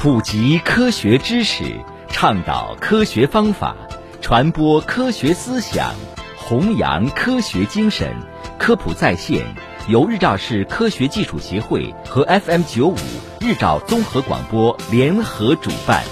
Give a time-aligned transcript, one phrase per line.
[0.00, 1.64] 普及科学知识，
[2.08, 3.74] 倡导科学方法，
[4.20, 5.92] 传播科学思想，
[6.36, 8.14] 弘扬科学精神。
[8.60, 9.44] 科普在线
[9.88, 12.96] 由日照市科学技术协会和 FM 九五
[13.40, 16.04] 日照综合广播联合主办。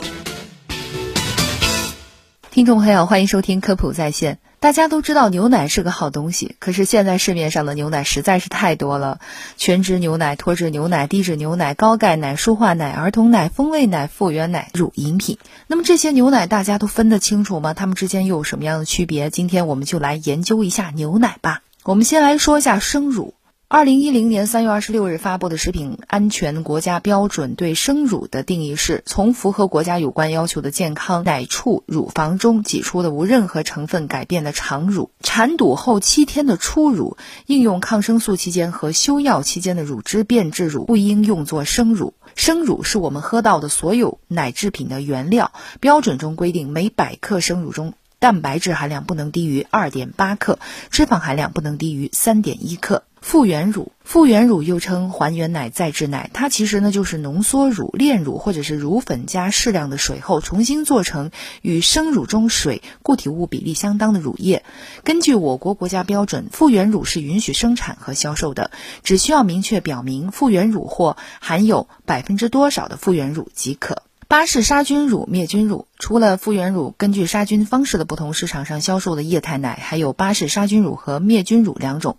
[2.51, 4.41] 听众朋友，欢迎收听科普在线。
[4.59, 9.21] 大家都知道牛奶是个好东西，可是现在市面上的牛奶实在是太多了：
[9.57, 15.39] 全脂牛奶、脱脂牛奶、低脂牛奶、高钙奶、舒化奶、儿童奶、风味奶、复原奶、乳饮品。
[15.67, 17.75] 那么这些牛奶大家都分得清楚吗？
[17.75, 19.31] 它们之间又有什么样的区别？
[19.31, 21.63] 今天我们就来研究一下牛奶吧。
[21.85, 23.35] 我们先来说一下生乳。
[23.69, 37.17] 二零一零年三月二十六日发布的食品安全国家标准对生乳的定义是：从符合国家有关要求的健康奶畜乳房中挤出的无任何成分改变的常乳，产堵后七天的初乳，
[37.47, 42.15] 应用抗生素期间和休药期间的乳汁变质乳不应用作生乳。
[42.37, 45.51] 生乳是我们喝到的所有奶制品的原料。
[45.81, 47.95] 标准中规定，每百克生乳中
[48.27, 50.59] 蛋白质含量不能低于二点八克，
[50.91, 53.05] 脂肪含量不能低于三点一克。
[53.21, 61.31] 复原乳，复原乳又称还原奶、再制奶，它其实呢就是浓缩乳、炼乳或者是乳粉加适量的水后重新做成
[61.63, 64.65] 与生乳中水固体物比例相当的乳液。
[65.05, 68.73] 根据我国国家标准，复原乳是允许生产和销售的，
[69.05, 74.03] 只需要明确表明复原乳或含有百分之多少的复原乳即可。
[74.29, 82.17] 巴氏杀菌乳、灭菌乳，除了复原乳，根据杀菌方式的不同，市场上销售的液态奶还有巴氏杀菌乳和灭菌乳两种。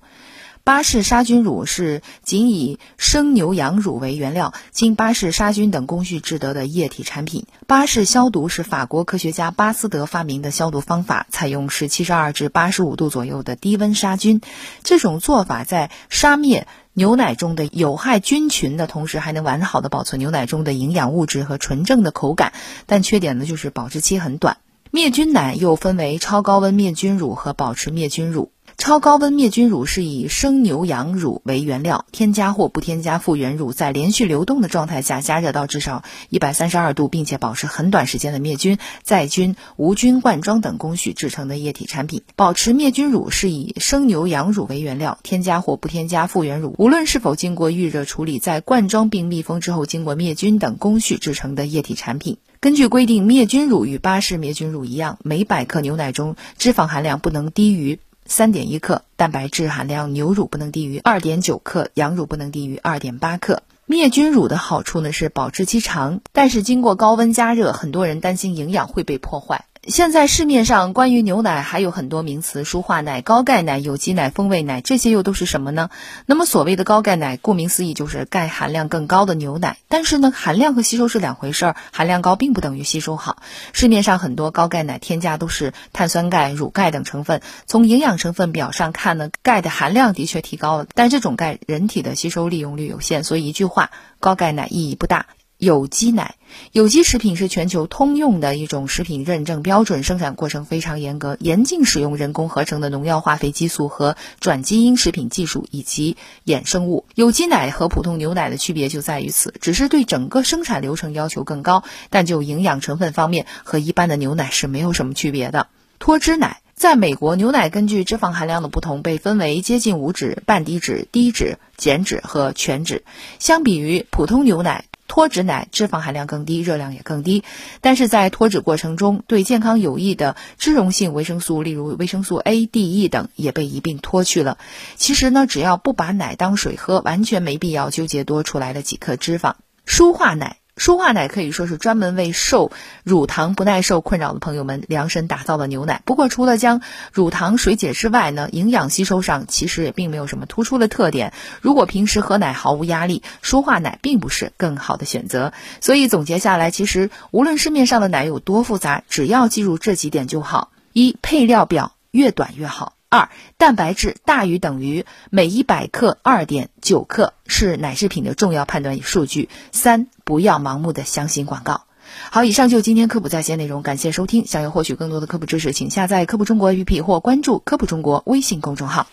[0.63, 7.45] 巴氏杀菌乳是仅以生牛羊乳为原料，经巴氏杀菌等工序制得的液体产品。
[7.67, 14.39] 巴氏消毒是法国科学家巴斯德发明的消毒方法，采用是七十二至八十五度左右的低温杀菌。
[14.81, 22.53] 这种做法在杀灭牛奶中的有害菌群的同时，还能完好的保存牛奶中的营养物质和纯正的口感。
[22.87, 24.57] 但缺点呢，就是保质期很短。
[24.89, 28.51] 灭菌奶又分为超高温灭菌乳和保持灭菌乳。
[28.87, 42.21] 超高温灭菌乳是以生牛羊乳为原料，添加或不添加复原乳，在连续流动的状态下加热到至少一百三十二度，并且保持很短时间的灭菌、再菌、无菌灌装等工序制成的液体产品。
[42.37, 52.37] 保持灭菌乳是以生牛羊乳为原料，添加或不添加复原乳，无论是否经过预热处理，在灌装并密封之后经过灭菌等工序制成的液体产品。
[52.61, 57.99] 根据规定，灭菌乳与巴氏灭菌乳一样，每百克牛奶中脂肪含量不能低于。
[58.27, 63.63] 三点一克蛋白质含量，牛乳不能低于二点九克，羊乳不能低于二点八克。
[63.85, 69.65] 灭菌乳的好处呢是保质期长，但是经过高温加热，很多人担心营养会被破坏。
[69.87, 75.89] 现在市面上关于牛奶还有很多名词，舒化奶、高钙奶、有机奶、风味奶，这些又都是什么呢？
[76.25, 79.77] 那么所谓的高钙奶，顾名思义就是钙含量更高的牛奶。
[79.87, 83.37] 但是呢，含量和吸收是两回事儿，含量高并不等于吸收好。
[83.71, 95.27] 市面上很多高钙奶添加都是碳酸钙、乳钙等成分，从营养成分表上看呢，钙的含量的确提高了，但这种钙人体的吸收利用率有限，所以一句话，高钙奶意义不大。
[95.57, 96.35] 有机奶，
[96.71, 106.15] 有机食品是全球通用的一种食品认证标准，生产过程非常严格，严禁使用人工合成的农药、化肥、激素和转基因食品技术以及
[106.45, 107.05] 衍生物。
[107.15, 115.69] 有机奶和普通牛奶的区别就在于此，只是对整个生产流程要求更高，但就营养成分方面和一般的牛奶是没有什么区别的。
[115.97, 123.03] 脱脂奶，在美国，牛奶根据脂肪含量的不同被分为接近无脂、半低脂、低脂、减脂和全脂。
[123.39, 124.85] 相比于普通牛奶。
[125.07, 127.43] 脱脂奶脂肪含量更低，热量也更低，
[127.81, 134.57] 但是在脱脂过程中，对健康有益的脂溶性维生素，例如维生素 A、D、E 等，也被一并脱去了。
[134.95, 139.55] 其实呢，只要不把奶当水喝，完全没必要纠结多出来的几克脂肪。
[139.85, 140.57] 舒化奶。
[140.77, 142.71] 舒化奶可以说是专门为受
[143.03, 146.01] 乳糖不耐受困扰的朋友们量身打造的牛奶。
[146.05, 151.33] 不过，除了将乳糖水解之外呢，营养吸收上其实也并没有什么突出的特点。
[151.61, 155.53] 如果平时喝奶毫无压力，舒化奶并不是更好的选择。
[155.81, 162.96] 所以总结下来，其实无论市面上的奶有多复杂，只要记住这几点就好：一、配料表越短越好。
[163.09, 169.47] 二、蛋白质大于等于每一百克二点九克是奶制品的重要判断数据。
[169.71, 171.85] 三、不要盲目的相信广告。
[172.31, 174.45] 好，以上就今天科普在线内容，感谢收听。
[174.47, 179.05] 想要获取更多的科普知识，请下载科普中国 APP 或关注科普中国微信公众号。